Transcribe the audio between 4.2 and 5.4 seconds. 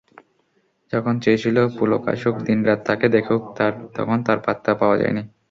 তার পাত্তা পাওয়া যায়নি।